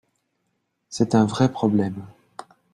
C’est 0.89 1.13
un 1.13 1.25
vrai 1.25 1.51
problème. 1.51 2.03